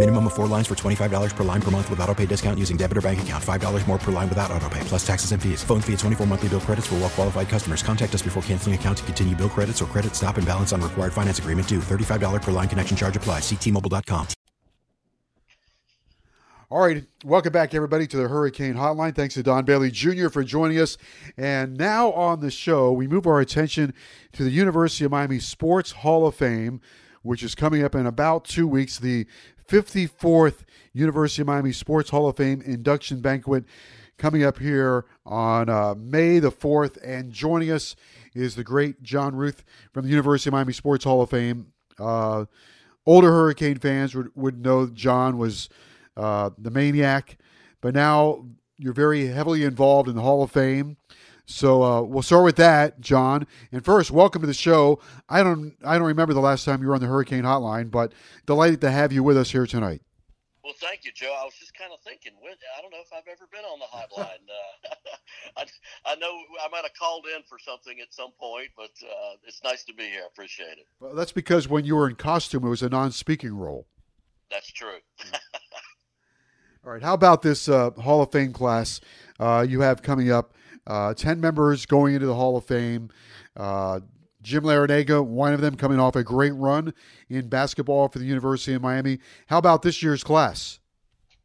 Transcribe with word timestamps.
Minimum 0.00 0.28
of 0.28 0.32
four 0.32 0.46
lines 0.46 0.66
for 0.66 0.74
$25 0.74 1.36
per 1.36 1.44
line 1.44 1.60
per 1.60 1.70
month 1.70 1.90
with 1.90 2.00
auto 2.00 2.14
pay 2.14 2.24
discount 2.24 2.58
using 2.58 2.78
debit 2.78 2.96
or 2.96 3.02
bank 3.02 3.20
account. 3.20 3.44
$5 3.44 3.86
more 3.86 3.98
per 3.98 4.10
line 4.10 4.30
without 4.30 4.50
auto 4.50 4.66
pay, 4.70 4.80
plus 4.84 5.06
taxes 5.06 5.32
and 5.32 5.42
fees. 5.42 5.62
Phone 5.62 5.82
fee 5.82 5.92
at 5.92 5.98
24 5.98 6.26
monthly 6.26 6.48
bill 6.48 6.60
credits 6.60 6.86
for 6.86 6.94
well 6.94 7.10
qualified 7.10 7.50
customers. 7.50 7.82
Contact 7.82 8.14
us 8.14 8.22
before 8.22 8.42
canceling 8.44 8.74
account 8.74 8.96
to 8.96 9.04
continue 9.04 9.36
bill 9.36 9.50
credits 9.50 9.82
or 9.82 9.84
credit 9.84 10.16
stop 10.16 10.38
and 10.38 10.46
balance 10.46 10.72
on 10.72 10.80
required 10.80 11.12
finance 11.12 11.38
agreement 11.38 11.68
due. 11.68 11.80
$35 11.80 12.40
per 12.40 12.50
line 12.50 12.66
connection 12.66 12.96
charge 12.96 13.14
applies. 13.14 13.42
Ctmobile.com. 13.42 14.26
All 16.70 16.80
right, 16.80 17.04
welcome 17.22 17.52
back, 17.52 17.74
everybody, 17.74 18.06
to 18.06 18.16
the 18.16 18.26
Hurricane 18.28 18.76
Hotline. 18.76 19.14
Thanks 19.14 19.34
to 19.34 19.42
Don 19.42 19.66
Bailey 19.66 19.90
Jr. 19.90 20.30
for 20.30 20.42
joining 20.42 20.78
us. 20.78 20.96
And 21.36 21.76
now 21.76 22.12
on 22.12 22.40
the 22.40 22.50
show, 22.50 22.90
we 22.90 23.06
move 23.06 23.26
our 23.26 23.40
attention 23.40 23.92
to 24.32 24.44
the 24.44 24.50
University 24.50 25.04
of 25.04 25.10
Miami 25.10 25.40
Sports 25.40 25.90
Hall 25.90 26.26
of 26.26 26.34
Fame, 26.34 26.80
which 27.20 27.42
is 27.42 27.54
coming 27.54 27.84
up 27.84 27.94
in 27.94 28.06
about 28.06 28.46
two 28.46 28.66
weeks. 28.66 28.98
The 28.98 29.26
54th 29.70 30.64
University 30.92 31.42
of 31.42 31.46
Miami 31.46 31.70
Sports 31.70 32.10
Hall 32.10 32.28
of 32.28 32.36
Fame 32.36 32.60
induction 32.62 33.20
banquet 33.20 33.64
coming 34.18 34.42
up 34.42 34.58
here 34.58 35.04
on 35.24 35.68
uh, 35.68 35.94
May 35.96 36.40
the 36.40 36.50
4th. 36.50 36.98
And 37.04 37.30
joining 37.30 37.70
us 37.70 37.94
is 38.34 38.56
the 38.56 38.64
great 38.64 39.00
John 39.04 39.36
Routh 39.36 39.62
from 39.92 40.04
the 40.04 40.10
University 40.10 40.50
of 40.50 40.54
Miami 40.54 40.72
Sports 40.72 41.04
Hall 41.04 41.22
of 41.22 41.30
Fame. 41.30 41.72
Uh, 42.00 42.46
older 43.06 43.30
Hurricane 43.30 43.78
fans 43.78 44.12
would, 44.16 44.34
would 44.34 44.60
know 44.60 44.88
John 44.88 45.38
was 45.38 45.68
uh, 46.16 46.50
the 46.58 46.72
maniac, 46.72 47.38
but 47.80 47.94
now 47.94 48.44
you're 48.76 48.92
very 48.92 49.28
heavily 49.28 49.62
involved 49.62 50.08
in 50.08 50.16
the 50.16 50.22
Hall 50.22 50.42
of 50.42 50.50
Fame. 50.50 50.96
So 51.46 51.82
uh, 51.82 52.02
we'll 52.02 52.22
start 52.22 52.44
with 52.44 52.56
that, 52.56 53.00
John. 53.00 53.46
And 53.72 53.84
first, 53.84 54.10
welcome 54.10 54.40
to 54.42 54.46
the 54.46 54.54
show. 54.54 55.00
I 55.28 55.42
don't 55.42 55.74
I 55.84 55.98
don't 55.98 56.06
remember 56.06 56.34
the 56.34 56.40
last 56.40 56.64
time 56.64 56.82
you 56.82 56.88
were 56.88 56.94
on 56.94 57.00
the 57.00 57.06
Hurricane 57.06 57.44
Hotline, 57.44 57.90
but 57.90 58.12
delighted 58.46 58.80
to 58.82 58.90
have 58.90 59.12
you 59.12 59.22
with 59.22 59.36
us 59.36 59.50
here 59.50 59.66
tonight. 59.66 60.02
Well, 60.70 60.74
thank 60.78 61.04
you, 61.04 61.10
Joe. 61.12 61.34
I 61.40 61.44
was 61.44 61.54
just 61.58 61.74
kind 61.74 61.90
of 61.92 62.00
thinking, 62.02 62.32
I 62.44 62.80
don't 62.80 62.92
know 62.92 62.98
if 63.00 63.10
I've 63.12 63.26
ever 63.26 63.48
been 63.50 63.64
on 63.64 63.80
the 63.80 63.86
hotline. 63.86 64.22
uh, 64.86 64.94
I, 65.56 66.12
I, 66.12 66.14
know 66.16 66.30
I 66.64 66.68
might 66.70 66.82
have 66.82 66.94
called 66.96 67.26
in 67.34 67.42
for 67.48 67.58
something 67.58 67.98
at 68.00 68.14
some 68.14 68.30
point, 68.38 68.68
but 68.76 68.92
uh, 69.02 69.34
it's 69.46 69.64
nice 69.64 69.82
to 69.84 69.94
be 69.94 70.04
here. 70.04 70.20
I 70.22 70.26
appreciate 70.26 70.78
it. 70.78 70.86
Well, 71.00 71.14
that's 71.14 71.32
because 71.32 71.66
when 71.66 71.84
you 71.84 71.96
were 71.96 72.08
in 72.08 72.14
costume, 72.14 72.64
it 72.64 72.68
was 72.68 72.82
a 72.82 72.88
non-speaking 72.88 73.52
role. 73.52 73.88
That's 74.50 74.70
true. 74.70 74.98
All 76.84 76.92
right. 76.92 77.02
How 77.02 77.14
about 77.14 77.42
this 77.42 77.68
uh, 77.68 77.90
Hall 77.90 78.22
of 78.22 78.30
Fame 78.30 78.52
class 78.52 79.00
uh, 79.38 79.66
you 79.68 79.80
have 79.80 80.02
coming 80.02 80.30
up? 80.30 80.54
Uh, 80.90 81.14
10 81.14 81.40
members 81.40 81.86
going 81.86 82.14
into 82.14 82.26
the 82.26 82.34
Hall 82.34 82.56
of 82.56 82.64
Fame. 82.64 83.10
Uh, 83.56 84.00
Jim 84.42 84.64
Larrañaga, 84.64 85.24
one 85.24 85.52
of 85.52 85.60
them 85.60 85.76
coming 85.76 86.00
off 86.00 86.16
a 86.16 86.24
great 86.24 86.50
run 86.50 86.92
in 87.28 87.46
basketball 87.46 88.08
for 88.08 88.18
the 88.18 88.24
University 88.24 88.74
of 88.74 88.82
Miami. 88.82 89.20
How 89.46 89.58
about 89.58 89.82
this 89.82 90.02
year's 90.02 90.24
class? 90.24 90.80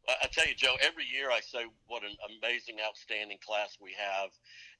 I 0.08 0.26
tell 0.26 0.48
you, 0.48 0.54
Joe, 0.56 0.74
every 0.82 1.04
year 1.04 1.30
I 1.30 1.38
say 1.38 1.64
what 1.86 2.02
an 2.02 2.16
amazing, 2.38 2.78
outstanding 2.84 3.38
class 3.44 3.78
we 3.80 3.92
have 3.96 4.30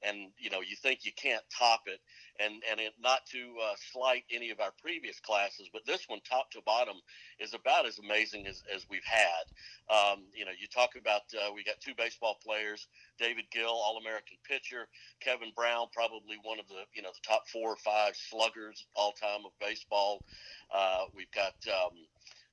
and 0.07 0.31
you 0.39 0.51
know 0.51 0.61
you 0.61 0.77
think 0.77 1.05
you 1.05 1.13
can't 1.17 1.43
top 1.57 1.83
it. 1.87 2.01
And 2.39 2.63
and 2.71 2.81
it, 2.81 2.93
not 3.01 3.25
to 3.33 3.39
uh, 3.65 3.75
slight 3.93 4.25
any 4.31 4.51
of 4.51 4.61
our 4.61 4.73
previous 4.81 5.21
classes 5.21 5.69
but 5.73 5.87
this 5.87 6.05
one 6.09 6.21
top 6.29 6.51
to 6.53 6.61
bottom 6.67 6.97
is 7.41 7.55
about 7.55 7.87
as 7.87 7.99
amazing 7.99 8.47
as, 8.47 8.63
as 8.75 8.87
we've 8.91 9.05
had. 9.05 9.45
Um, 9.89 10.25
you 10.35 10.45
know 10.45 10.53
you 10.59 10.67
talk 10.69 10.91
about 10.99 11.23
uh, 11.35 11.53
we 11.55 11.65
got 11.65 11.81
two 11.81 11.95
baseball 11.97 12.39
players 12.45 12.89
david 13.19 13.45
gill 13.53 13.71
all-american 13.71 14.37
pitcher 14.45 14.89
kevin 15.21 15.53
brown 15.57 15.87
probably 15.93 16.37
one 16.43 16.59
of 16.59 16.69
the 16.69 16.85
you 16.95 17.03
know 17.03 17.11
the 17.11 17.27
top 17.27 17.49
four 17.49 17.71
or 17.71 17.77
five 17.77 18.15
sluggers 18.17 18.87
all 18.95 19.13
time 19.13 19.45
of 19.45 19.53
baseball. 19.61 20.23
Uh, 20.75 21.05
we've 21.15 21.31
got 21.33 21.55
um, 21.69 21.97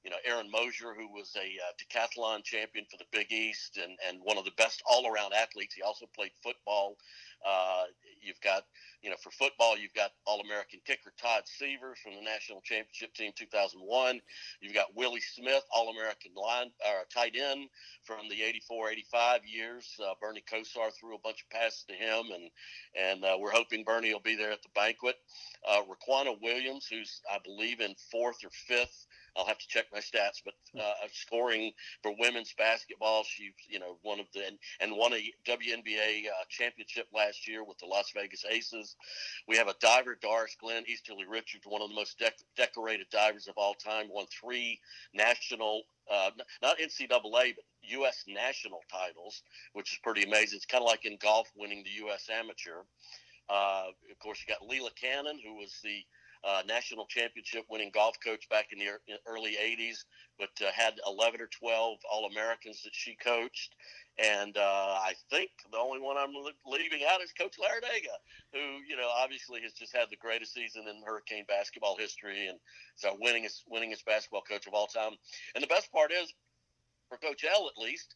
you 0.04 0.12
know 0.12 0.18
Aaron 0.26 0.52
Mosier, 0.52 0.94
who 0.94 1.08
was 1.08 1.36
a 1.36 1.40
uh, 1.40 1.72
decathlon 1.80 2.44
champion 2.44 2.86
for 2.90 2.98
the 2.98 3.06
Big 3.12 3.32
East 3.32 3.78
and, 3.82 3.98
and 4.08 4.20
one 4.24 4.38
of 4.38 4.46
the 4.46 4.52
best 4.58 4.84
all 4.90 5.08
around 5.08 5.34
athletes. 5.34 5.74
He 5.74 5.82
also 5.82 6.06
played 6.16 6.32
football. 6.44 6.98
Uh, 7.46 7.84
you've 8.22 8.40
got, 8.40 8.64
you 9.02 9.10
know, 9.10 9.18
for 9.22 9.32
football, 9.32 9.78
you've 9.78 9.94
got 9.94 10.12
All 10.26 10.40
American 10.40 10.80
kicker 10.86 11.12
Todd 11.22 11.44
Sievers 11.46 12.00
from 12.00 12.16
the 12.16 12.22
national 12.22 12.62
championship 12.62 13.14
team 13.14 13.32
2001. 13.36 14.22
You've 14.62 14.74
got 14.74 14.96
Willie 14.96 15.20
Smith, 15.20 15.64
All 15.72 15.90
American 15.90 16.32
line 16.36 16.72
or 16.86 17.04
tight 17.14 17.36
end 17.36 17.68
from 18.06 18.30
the 18.30 18.42
84 18.42 18.92
85 18.92 19.42
years. 19.46 19.94
Uh, 20.02 20.14
Bernie 20.22 20.44
Kosar 20.50 20.92
threw 20.94 21.16
a 21.16 21.20
bunch 21.24 21.44
of 21.44 21.50
passes 21.50 21.86
to 21.90 21.94
him, 21.94 22.26
and 22.34 22.50
and 22.98 23.26
uh, 23.26 23.38
we're 23.40 23.52
hoping 23.52 23.84
Bernie 23.84 24.14
will 24.14 24.22
be 24.22 24.36
there 24.36 24.52
at 24.52 24.64
the 24.64 24.70
banquet. 24.74 25.16
Uh, 25.68 25.82
Riquna 25.84 26.42
Williams, 26.42 26.88
who's, 26.90 27.22
I 27.32 27.40
believe, 27.44 27.82
in 27.82 27.96
fourth 28.12 28.38
or 28.44 28.50
fifth 28.52 29.06
I'll 29.36 29.46
have 29.46 29.58
to 29.58 29.68
check 29.68 29.86
my 29.92 30.00
stats, 30.00 30.42
but 30.46 30.54
uh, 30.80 30.94
scoring 31.12 31.72
for 32.02 32.14
women's 32.20 32.54
basketball, 32.58 33.24
she's 33.24 33.54
you 33.68 33.80
know 33.80 33.98
one 34.04 34.20
of 34.20 34.28
the 34.34 34.46
and, 34.46 34.58
and 34.80 34.96
won 34.96 35.14
a 35.14 35.32
WNBA 35.48 36.28
uh, 36.28 36.46
championship 36.50 37.08
last 37.14 37.48
year 37.48 37.64
with 37.64 37.78
the 37.80 37.86
Las 37.86 38.12
Vegas 38.16 38.46
Aces. 38.50 38.96
We 39.48 39.58
have 39.58 39.68
a 39.68 39.76
diver, 39.82 40.18
Doris 40.22 40.56
Glenn 40.60 40.84
Easterly 40.88 41.26
Richards, 41.28 41.66
one 41.68 41.82
of 41.82 41.90
the 41.90 41.96
most 41.96 42.20
dec- 42.20 42.44
decorated 42.56 43.08
divers 43.12 43.48
of 43.48 43.56
all 43.58 43.74
time, 43.74 44.08
won 44.10 44.26
three 44.28 44.80
national, 45.14 45.84
uh, 46.12 46.32
not 46.62 46.78
NCAA, 46.80 47.56
but 47.56 47.66
U.S. 47.84 48.24
national 48.28 48.82
titles, 48.92 49.44
which 49.74 49.94
is 49.94 50.00
pretty 50.04 50.24
amazing. 50.24 50.58
It's 50.58 50.66
kind 50.66 50.84
of 50.84 50.88
like 50.90 51.06
in 51.06 51.18
golf 51.22 51.50
winning 51.56 51.84
the 51.84 52.06
U.S. 52.06 52.30
Amateur. 52.32 52.84
Uh, 53.50 53.88
of 54.10 54.20
course, 54.20 54.44
you 54.46 54.54
got 54.54 54.68
Leela 54.68 54.96
Cannon, 54.96 55.40
who 55.44 55.56
was 55.56 55.80
the 55.84 56.04
uh, 56.44 56.62
national 56.68 57.06
championship 57.06 57.64
winning 57.70 57.92
golf 57.94 58.16
coach 58.24 58.48
back 58.50 58.68
in 58.72 58.80
the 58.80 58.88
early 59.26 59.56
80s, 59.56 60.04
but 60.38 60.50
uh, 60.62 60.72
had 60.74 60.94
11 61.08 61.40
or 61.42 61.48
12 61.48 61.98
All 62.12 62.26
Americans 62.26 62.82
that 62.84 62.94
she 62.94 63.16
coached. 63.16 63.76
And 64.20 64.58
uh, 64.58 65.00
I 65.02 65.14
think 65.32 65.50
the 65.72 65.78
only 65.78 66.00
one 66.00 66.18
I'm 66.18 66.34
leaving 66.66 67.02
out 67.10 67.22
is 67.24 67.32
Coach 67.32 67.56
Larrañaga, 67.58 68.14
who, 68.52 68.60
you 68.88 68.96
know, 68.96 69.10
obviously 69.18 69.62
has 69.62 69.74
just 69.74 69.96
had 69.96 70.08
the 70.12 70.18
greatest 70.18 70.54
season 70.54 70.84
in 70.88 71.02
Hurricane 71.06 71.46
basketball 71.48 71.98
history 71.98 72.48
and 72.48 72.60
is 72.98 73.06
our 73.06 73.18
winningest, 73.18 73.64
winningest 73.72 74.06
basketball 74.06 74.44
coach 74.44 74.68
of 74.68 74.74
all 74.74 74.88
time. 74.88 75.14
And 75.56 75.64
the 75.64 75.68
best 75.68 75.92
part 75.92 76.12
is, 76.12 76.32
for 77.10 77.18
Coach 77.18 77.44
L 77.44 77.70
at 77.76 77.82
least, 77.82 78.16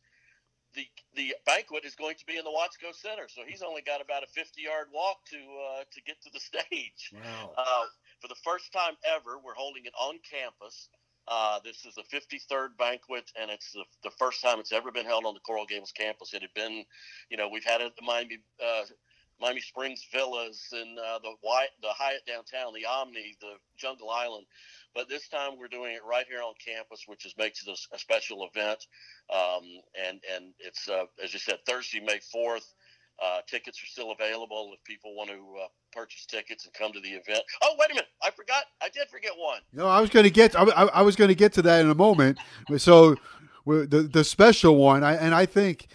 the 0.76 0.86
the 1.16 1.36
banquet 1.46 1.86
is 1.86 1.96
going 1.96 2.16
to 2.16 2.26
be 2.26 2.38
in 2.38 2.44
the 2.44 2.52
Watsco 2.52 2.94
Center, 2.94 3.28
so 3.28 3.42
he's 3.48 3.62
only 3.62 3.82
got 3.82 4.02
about 4.02 4.24
a 4.24 4.28
50 4.28 4.62
yard 4.62 4.88
walk 4.94 5.18
to 5.32 5.38
uh, 5.38 5.84
to 5.92 6.02
get 6.06 6.22
to 6.24 6.30
the 6.32 6.40
stage. 6.52 7.12
Wow. 7.14 7.54
Uh, 7.58 7.86
for 8.22 8.28
the 8.28 8.40
first 8.44 8.72
time 8.74 8.94
ever, 9.06 9.38
we're 9.44 9.54
holding 9.54 9.86
it 9.86 9.94
on 10.00 10.20
campus. 10.30 10.90
Uh, 11.28 11.60
this 11.64 11.86
is 11.86 11.96
the 11.96 12.04
53rd 12.04 12.78
banquet, 12.80 13.30
and 13.40 13.52
it's 13.52 13.74
the, 13.74 13.84
the, 14.04 14.12
first 14.12 14.42
time 14.42 14.60
it's 14.60 14.72
ever 14.72 14.92
been 14.92 15.06
held 15.06 15.26
on 15.26 15.34
the 15.34 15.42
Coral 15.42 15.66
Gables 15.66 15.92
campus. 15.92 16.34
It 16.34 16.42
had 16.42 16.54
been, 16.54 16.86
you 17.30 17.36
know, 17.36 17.50
we've 17.50 17.66
had 17.66 17.82
it 17.82 17.88
at 17.88 17.96
the 17.98 18.06
Miami 18.06 18.40
uh, 18.64 18.84
Miami 19.40 19.62
Springs 19.62 20.06
Villas 20.12 20.68
and 20.72 20.98
uh, 20.98 21.20
the 21.20 21.34
White, 21.42 21.70
the 21.82 21.90
Hyatt 21.90 22.26
downtown, 22.26 22.74
the 22.74 22.86
Omni, 22.86 23.38
the 23.40 23.54
Jungle 23.78 24.10
Island. 24.10 24.46
But 24.96 25.10
this 25.10 25.28
time 25.28 25.60
we're 25.60 25.68
doing 25.68 25.94
it 25.94 26.02
right 26.10 26.26
here 26.28 26.42
on 26.42 26.54
campus, 26.66 27.04
which 27.06 27.26
is 27.26 27.36
makes 27.38 27.62
it 27.62 27.70
a, 27.70 27.96
a 27.96 28.00
special 28.00 28.48
event. 28.52 28.88
Um, 29.32 29.64
and 30.08 30.20
and 30.34 30.54
it's 30.60 30.90
uh, 30.90 31.06
as 31.24 31.34
you 31.34 31.40
said, 31.40 31.60
Thursday, 31.66 32.00
May 32.00 32.20
fourth. 32.32 32.74
Uh, 33.24 33.40
tickets 33.48 33.82
are 33.82 33.88
still 33.88 34.12
available 34.12 34.72
if 34.74 34.84
people 34.84 35.16
want 35.16 35.30
to 35.30 35.36
uh, 35.36 35.68
purchase 35.92 36.26
tickets 36.26 36.66
and 36.66 36.74
come 36.74 36.94
to 36.94 37.00
the 37.00 37.10
event. 37.10 37.42
Oh, 37.64 37.76
wait 37.80 37.90
a 37.90 37.94
minute! 37.96 38.10
I 38.24 38.30
forgot. 38.30 38.66
I 38.82 38.90
did 38.90 39.08
forget 39.10 39.32
one. 39.36 39.60
No, 39.74 39.88
I 39.88 40.02
was 40.02 40.10
going 40.12 40.26
to 40.26 40.30
get. 40.30 40.56
I, 40.56 40.64
I, 40.64 41.02
was 41.02 41.16
going 41.16 41.30
to 41.30 41.36
get 41.36 41.52
to 41.54 41.64
that 41.64 41.82
in 41.82 41.90
a 41.90 41.96
moment. 41.96 42.38
so, 42.78 43.16
the 43.66 44.10
the 44.12 44.24
special 44.24 44.76
one, 44.76 45.04
I, 45.04 45.16
and 45.16 45.34
I 45.34 45.48
think 45.48 45.88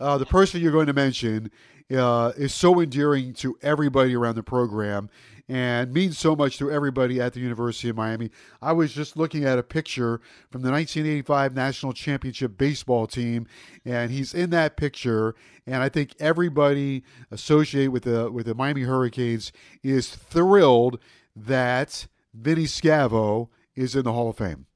uh, 0.00 0.18
the 0.18 0.26
person 0.26 0.60
you're 0.60 0.72
going 0.72 0.86
to 0.86 0.92
mention 0.92 1.50
uh, 1.90 2.32
is 2.36 2.54
so 2.54 2.80
endearing 2.80 3.34
to 3.34 3.58
everybody 3.62 4.14
around 4.14 4.36
the 4.36 4.42
program. 4.42 5.10
And 5.48 5.92
means 5.92 6.18
so 6.18 6.36
much 6.36 6.58
to 6.58 6.70
everybody 6.70 7.20
at 7.20 7.32
the 7.32 7.40
University 7.40 7.88
of 7.88 7.96
Miami. 7.96 8.30
I 8.60 8.72
was 8.72 8.92
just 8.92 9.16
looking 9.16 9.44
at 9.44 9.58
a 9.58 9.62
picture 9.62 10.20
from 10.50 10.62
the 10.62 10.70
1985 10.70 11.54
National 11.54 11.92
Championship 11.92 12.58
baseball 12.58 13.06
team, 13.06 13.46
and 13.84 14.10
he's 14.10 14.34
in 14.34 14.50
that 14.50 14.76
picture. 14.76 15.34
And 15.66 15.82
I 15.82 15.88
think 15.88 16.14
everybody 16.20 17.02
associated 17.30 17.90
with 17.90 18.04
the 18.04 18.30
with 18.30 18.46
the 18.46 18.54
Miami 18.54 18.82
Hurricanes 18.82 19.52
is 19.82 20.10
thrilled 20.10 20.98
that 21.34 22.06
Vinny 22.34 22.64
Scavo 22.64 23.48
is 23.74 23.94
in 23.94 24.04
the 24.04 24.12
Hall 24.12 24.30
of 24.30 24.36
Fame 24.36 24.66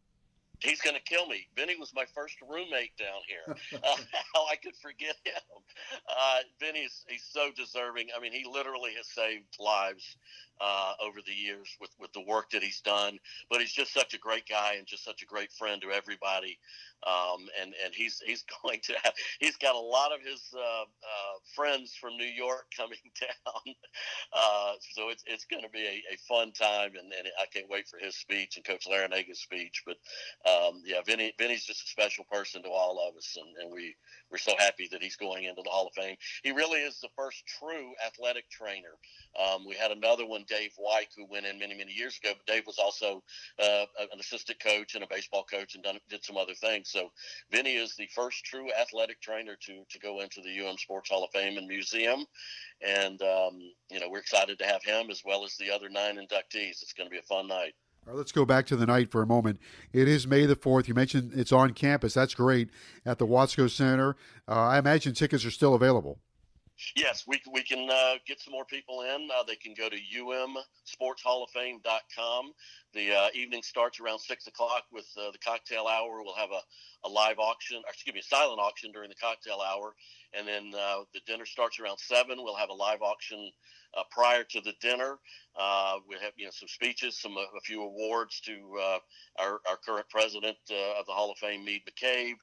he's 0.62 0.80
going 0.80 0.96
to 0.96 1.02
kill 1.02 1.26
me. 1.26 1.46
Vinny 1.56 1.76
was 1.76 1.92
my 1.94 2.04
first 2.14 2.36
roommate 2.48 2.96
down 2.96 3.20
here. 3.26 3.56
uh, 3.74 3.96
how 4.34 4.46
I 4.46 4.56
could 4.56 4.76
forget 4.76 5.16
him. 5.24 5.42
Uh, 6.08 6.38
Vinny's 6.60 7.04
he's 7.08 7.24
so 7.30 7.50
deserving. 7.56 8.08
I 8.16 8.20
mean, 8.20 8.32
he 8.32 8.46
literally 8.50 8.92
has 8.96 9.06
saved 9.08 9.56
lives 9.58 10.16
uh, 10.60 10.92
over 11.04 11.20
the 11.26 11.34
years 11.34 11.76
with, 11.80 11.90
with 11.98 12.12
the 12.12 12.22
work 12.22 12.50
that 12.50 12.62
he's 12.62 12.80
done. 12.80 13.18
But 13.50 13.60
he's 13.60 13.72
just 13.72 13.92
such 13.92 14.14
a 14.14 14.18
great 14.18 14.48
guy 14.48 14.74
and 14.78 14.86
just 14.86 15.04
such 15.04 15.22
a 15.22 15.26
great 15.26 15.52
friend 15.52 15.80
to 15.82 15.90
everybody. 15.90 16.58
Um, 17.06 17.46
and 17.60 17.74
and 17.84 17.94
he's 17.94 18.22
he's 18.24 18.44
going 18.62 18.80
to 18.84 18.94
have, 19.02 19.12
he's 19.40 19.56
got 19.56 19.74
a 19.74 19.78
lot 19.78 20.12
of 20.12 20.20
his 20.20 20.42
uh, 20.54 20.82
uh, 20.82 21.34
friends 21.54 21.94
from 22.00 22.16
New 22.16 22.24
York 22.24 22.66
coming 22.76 22.98
down. 23.20 23.74
Uh, 24.32 24.72
so 24.94 25.08
it's 25.08 25.24
it's 25.26 25.44
going 25.44 25.62
to 25.62 25.68
be 25.70 25.82
a, 25.84 26.14
a 26.14 26.16
fun 26.28 26.52
time, 26.52 26.92
and, 26.98 27.12
and 27.12 27.28
I 27.40 27.46
can't 27.52 27.70
wait 27.70 27.88
for 27.88 27.98
his 27.98 28.16
speech 28.16 28.56
and 28.56 28.64
Coach 28.64 28.86
Larranaga's 28.86 29.40
speech. 29.40 29.82
But 29.86 29.96
um, 30.48 30.82
yeah, 30.84 31.00
Vinny 31.04 31.32
Vinny's 31.38 31.64
just 31.64 31.84
a 31.84 31.88
special 31.88 32.24
person 32.30 32.62
to 32.62 32.68
all 32.68 32.98
of 33.08 33.16
us, 33.16 33.36
and, 33.36 33.64
and 33.64 33.72
we 33.72 33.94
we're 34.30 34.38
so 34.38 34.54
happy 34.58 34.88
that 34.90 35.02
he's 35.02 35.16
going 35.16 35.44
into 35.44 35.62
the 35.62 35.70
Hall 35.70 35.86
of 35.86 35.94
Fame. 35.94 36.16
He 36.42 36.52
really 36.52 36.80
is 36.80 37.00
the 37.00 37.08
first 37.16 37.44
true 37.46 37.92
athletic 38.06 38.48
trainer. 38.50 38.96
Um, 39.38 39.66
we 39.66 39.74
had 39.74 39.90
another 39.90 40.26
one, 40.26 40.44
Dave 40.48 40.72
White, 40.76 41.08
who 41.16 41.26
went 41.30 41.46
in 41.46 41.58
many, 41.58 41.74
many 41.74 41.92
years 41.92 42.18
ago, 42.22 42.32
but 42.36 42.52
Dave 42.52 42.66
was 42.66 42.78
also 42.78 43.22
uh, 43.62 43.84
an 43.98 44.20
assistant 44.20 44.60
coach 44.60 44.94
and 44.94 45.04
a 45.04 45.06
baseball 45.06 45.44
coach 45.44 45.74
and 45.74 45.84
done, 45.84 45.98
did 46.08 46.24
some 46.24 46.36
other 46.36 46.54
things. 46.54 46.91
So 46.92 47.10
Vinny 47.50 47.76
is 47.76 47.96
the 47.96 48.08
first 48.14 48.44
true 48.44 48.68
athletic 48.72 49.20
trainer 49.20 49.56
to, 49.66 49.82
to 49.88 49.98
go 49.98 50.20
into 50.20 50.40
the 50.42 50.66
UM 50.66 50.76
Sports 50.76 51.10
Hall 51.10 51.24
of 51.24 51.30
Fame 51.30 51.58
and 51.58 51.66
Museum. 51.66 52.24
And, 52.80 53.20
um, 53.22 53.58
you 53.90 54.00
know, 54.00 54.08
we're 54.10 54.18
excited 54.18 54.58
to 54.58 54.66
have 54.66 54.82
him 54.82 55.10
as 55.10 55.22
well 55.24 55.44
as 55.44 55.56
the 55.56 55.70
other 55.70 55.88
nine 55.88 56.16
inductees. 56.16 56.82
It's 56.82 56.92
going 56.92 57.08
to 57.08 57.12
be 57.12 57.18
a 57.18 57.22
fun 57.22 57.48
night. 57.48 57.74
All 58.06 58.12
right, 58.12 58.18
let's 58.18 58.32
go 58.32 58.44
back 58.44 58.66
to 58.66 58.76
the 58.76 58.86
night 58.86 59.12
for 59.12 59.22
a 59.22 59.26
moment. 59.26 59.60
It 59.92 60.08
is 60.08 60.26
May 60.26 60.44
the 60.46 60.56
4th. 60.56 60.88
You 60.88 60.94
mentioned 60.94 61.32
it's 61.34 61.52
on 61.52 61.72
campus. 61.72 62.14
That's 62.14 62.34
great 62.34 62.68
at 63.06 63.18
the 63.18 63.26
Watsco 63.26 63.70
Center. 63.70 64.16
Uh, 64.48 64.60
I 64.60 64.78
imagine 64.78 65.14
tickets 65.14 65.44
are 65.44 65.52
still 65.52 65.74
available. 65.74 66.18
Yes, 66.96 67.24
we, 67.26 67.40
we 67.52 67.62
can 67.62 67.90
uh, 67.90 68.14
get 68.26 68.40
some 68.40 68.52
more 68.52 68.64
people 68.64 69.02
in. 69.02 69.28
Uh, 69.30 69.42
they 69.44 69.56
can 69.56 69.74
go 69.74 69.88
to 69.88 69.96
umsportshalloffame.com. 69.96 72.52
The 72.94 73.12
uh, 73.12 73.28
evening 73.34 73.62
starts 73.62 74.00
around 74.00 74.18
6 74.18 74.46
o'clock 74.46 74.84
with 74.92 75.06
uh, 75.16 75.30
the 75.30 75.38
cocktail 75.38 75.86
hour. 75.86 76.22
We'll 76.22 76.34
have 76.34 76.50
a, 76.50 76.60
a 77.06 77.08
live 77.08 77.38
auction, 77.38 77.80
excuse 77.88 78.14
me, 78.14 78.20
a 78.20 78.24
silent 78.24 78.60
auction 78.60 78.92
during 78.92 79.08
the 79.10 79.14
cocktail 79.14 79.60
hour. 79.60 79.94
And 80.36 80.48
then 80.48 80.72
uh, 80.78 81.04
the 81.14 81.20
dinner 81.26 81.46
starts 81.46 81.78
around 81.78 81.98
7. 81.98 82.36
We'll 82.38 82.56
have 82.56 82.70
a 82.70 82.74
live 82.74 83.02
auction 83.02 83.52
uh, 83.96 84.02
prior 84.10 84.42
to 84.44 84.60
the 84.60 84.74
dinner. 84.80 85.18
we 86.08 86.16
have 86.22 86.32
you 86.36 86.46
know 86.46 86.52
some 86.52 86.68
speeches, 86.68 87.18
some 87.18 87.36
a 87.36 87.60
few 87.62 87.82
awards 87.82 88.40
to 88.40 88.54
our, 89.38 89.60
our 89.68 89.76
current 89.84 90.08
president 90.10 90.56
of 90.98 91.06
the 91.06 91.12
Hall 91.12 91.30
of 91.30 91.38
Fame, 91.38 91.64
Meade 91.64 91.82
McCabe 91.86 92.34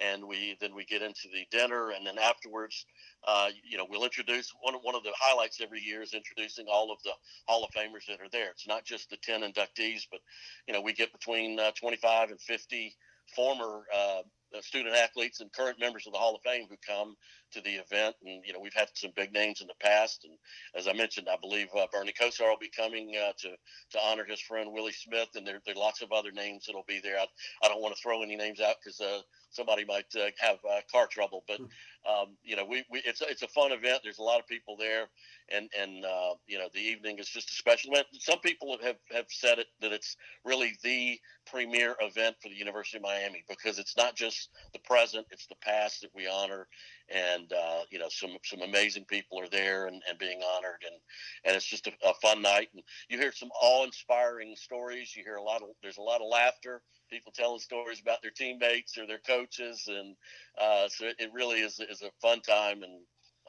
and 0.00 0.24
we 0.24 0.56
then 0.60 0.74
we 0.74 0.84
get 0.84 1.02
into 1.02 1.28
the 1.32 1.46
dinner, 1.56 1.90
and 1.90 2.06
then 2.06 2.18
afterwards, 2.18 2.86
uh, 3.26 3.50
you 3.68 3.78
know, 3.78 3.86
we'll 3.88 4.04
introduce 4.04 4.52
one 4.60 4.74
of 4.74 4.80
one 4.82 4.94
of 4.94 5.02
the 5.02 5.12
highlights 5.18 5.60
every 5.60 5.80
year 5.80 6.02
is 6.02 6.14
introducing 6.14 6.66
all 6.70 6.90
of 6.90 6.98
the 7.04 7.12
Hall 7.46 7.64
of 7.64 7.70
Famers 7.70 8.06
that 8.08 8.20
are 8.20 8.30
there. 8.32 8.50
It's 8.50 8.66
not 8.66 8.84
just 8.84 9.10
the 9.10 9.16
ten 9.18 9.42
inductees, 9.42 10.06
but 10.10 10.20
you 10.66 10.74
know, 10.74 10.80
we 10.80 10.92
get 10.92 11.12
between 11.12 11.58
uh, 11.58 11.72
25 11.78 12.30
and 12.30 12.40
50 12.40 12.94
former 13.34 13.82
uh, 13.94 14.22
student 14.60 14.96
athletes 14.96 15.40
and 15.40 15.52
current 15.52 15.78
members 15.78 16.06
of 16.06 16.12
the 16.12 16.18
Hall 16.18 16.34
of 16.34 16.42
Fame 16.42 16.66
who 16.68 16.76
come 16.86 17.14
to 17.52 17.60
the 17.60 17.70
event. 17.70 18.14
And, 18.24 18.42
you 18.44 18.52
know, 18.52 18.60
we've 18.60 18.74
had 18.74 18.88
some 18.94 19.12
big 19.16 19.32
names 19.32 19.60
in 19.60 19.66
the 19.66 19.74
past. 19.80 20.24
And 20.24 20.34
as 20.76 20.88
I 20.88 20.92
mentioned, 20.92 21.28
I 21.30 21.36
believe 21.40 21.68
uh, 21.76 21.86
Bernie 21.92 22.12
Kosar 22.18 22.48
will 22.48 22.56
be 22.60 22.70
coming 22.70 23.14
uh, 23.16 23.32
to, 23.38 23.50
to 23.92 23.98
honor 24.04 24.24
his 24.24 24.40
friend 24.40 24.72
Willie 24.72 24.92
Smith. 24.92 25.28
And 25.34 25.46
there, 25.46 25.60
there 25.64 25.74
are 25.74 25.78
lots 25.78 26.02
of 26.02 26.12
other 26.12 26.32
names 26.32 26.66
that'll 26.66 26.84
be 26.86 27.00
there. 27.02 27.18
I, 27.18 27.26
I 27.64 27.68
don't 27.68 27.82
want 27.82 27.94
to 27.94 28.00
throw 28.00 28.22
any 28.22 28.36
names 28.36 28.60
out 28.60 28.76
because 28.82 29.00
uh, 29.00 29.20
somebody 29.50 29.84
might 29.84 30.06
uh, 30.16 30.30
have 30.38 30.58
uh, 30.68 30.80
car 30.90 31.06
trouble. 31.06 31.44
But, 31.48 31.60
um, 31.60 32.36
you 32.42 32.56
know, 32.56 32.64
we, 32.64 32.84
we, 32.90 33.02
it's, 33.04 33.22
it's 33.22 33.42
a 33.42 33.48
fun 33.48 33.72
event. 33.72 34.00
There's 34.02 34.18
a 34.18 34.22
lot 34.22 34.40
of 34.40 34.46
people 34.46 34.76
there. 34.78 35.08
And, 35.52 35.68
and 35.78 36.04
uh, 36.04 36.34
you 36.46 36.58
know, 36.58 36.68
the 36.72 36.80
evening 36.80 37.18
is 37.18 37.28
just 37.28 37.50
a 37.50 37.54
special 37.54 37.92
event. 37.92 38.06
Some 38.18 38.38
people 38.40 38.76
have, 38.82 38.96
have 39.10 39.26
said 39.28 39.58
it 39.58 39.66
that 39.80 39.92
it's 39.92 40.16
really 40.44 40.72
the 40.84 41.18
premier 41.46 41.96
event 42.00 42.36
for 42.40 42.48
the 42.48 42.54
University 42.54 42.98
of 42.98 43.02
Miami 43.02 43.44
because 43.48 43.78
it's 43.78 43.96
not 43.96 44.14
just 44.14 44.39
the 44.72 44.78
present, 44.80 45.26
it's 45.30 45.46
the 45.46 45.56
past 45.56 46.00
that 46.02 46.10
we 46.14 46.26
honor 46.26 46.66
and 47.10 47.52
uh, 47.52 47.80
you 47.90 47.98
know 47.98 48.08
some 48.08 48.30
some 48.44 48.62
amazing 48.62 49.04
people 49.04 49.40
are 49.40 49.48
there 49.48 49.86
and, 49.86 50.02
and 50.08 50.18
being 50.18 50.40
honored 50.56 50.82
and 50.86 50.96
and 51.44 51.56
it's 51.56 51.66
just 51.66 51.86
a, 51.86 51.92
a, 52.04 52.14
fun 52.14 52.40
night. 52.42 52.68
And 52.72 52.82
you 53.08 53.18
hear 53.18 53.32
some 53.32 53.50
awe-inspiring 53.60 54.54
stories. 54.56 55.14
You 55.16 55.24
hear 55.24 55.36
a 55.36 55.42
lot 55.42 55.62
of 55.62 55.68
there's 55.82 55.98
a 55.98 56.02
lot 56.02 56.20
of 56.20 56.28
laughter 56.30 56.82
people 57.10 57.32
telling 57.34 57.58
stories 57.58 58.00
about 58.00 58.22
their 58.22 58.30
teammates 58.30 58.96
or 58.96 59.06
their 59.06 59.18
coaches 59.18 59.88
and 59.88 60.14
uh, 60.60 60.88
so 60.88 61.06
it, 61.06 61.16
it, 61.18 61.30
really 61.32 61.60
is, 61.60 61.80
is 61.80 62.02
a 62.02 62.10
fun 62.22 62.40
time. 62.40 62.82
And 62.82 63.00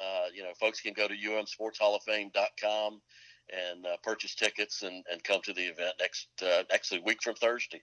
uh, 0.01 0.27
you 0.33 0.43
know 0.43 0.51
folks 0.59 0.81
can 0.81 0.93
go 0.93 1.07
to 1.07 1.13
umsportshalloffame.com 1.13 3.01
and 3.51 3.85
uh, 3.85 3.97
purchase 4.03 4.33
tickets 4.35 4.81
and, 4.81 5.03
and 5.11 5.23
come 5.23 5.41
to 5.43 5.53
the 5.53 5.63
event 5.63 5.93
next 5.99 6.27
uh, 6.41 6.63
actually 6.73 7.01
week 7.05 7.21
from 7.21 7.35
Thursday. 7.35 7.81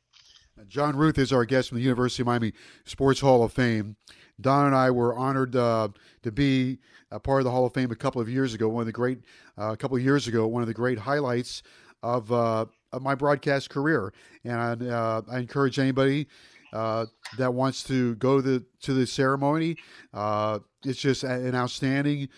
John 0.67 0.97
Routh 0.97 1.19
is 1.19 1.33
our 1.33 1.45
guest 1.45 1.69
from 1.69 1.79
the 1.79 1.85
University 1.85 2.23
of 2.23 2.27
Miami 2.27 2.53
Sports 2.85 3.21
Hall 3.21 3.45
of 3.45 3.53
Fame. 3.53 3.97
Don 4.41 4.67
and 4.67 4.75
I 4.75 4.91
were 4.91 5.17
honored 5.17 5.55
uh, 5.55 5.89
to 6.23 6.33
be 6.33 6.79
a 7.11 7.21
part 7.21 7.41
of 7.41 7.45
the 7.45 7.51
Hall 7.51 7.67
of 7.67 7.75
Fame 7.75 7.91
a 7.91 7.97
couple 7.97 8.21
of 8.21 8.29
years 8.29 8.55
ago. 8.55 8.69
One 8.69 8.83
of 8.83 8.87
the 8.87 8.93
great, 8.93 9.19
uh, 9.59 9.73
a 9.73 9.77
couple 9.77 9.97
of 9.97 10.03
years 10.03 10.27
ago, 10.27 10.47
one 10.47 10.63
of 10.63 10.69
the 10.69 10.75
great 10.75 10.99
highlights 10.99 11.63
of, 12.03 12.31
uh, 12.33 12.67
of 12.93 13.03
my 13.03 13.15
broadcast 13.15 13.71
career. 13.71 14.13
And 14.45 14.89
uh, 14.89 15.23
I 15.31 15.39
encourage 15.39 15.79
anybody 15.79 16.29
uh, 16.73 17.07
that 17.39 17.53
wants 17.55 17.83
to 17.85 18.15
go 18.17 18.41
to 18.41 18.43
the, 18.43 18.65
to 18.83 18.93
the 18.95 19.07
ceremony. 19.07 19.77
Uh, 20.13 20.61
it's 20.85 21.01
just 21.01 21.25
an 21.25 21.55
outstanding, 21.55 22.29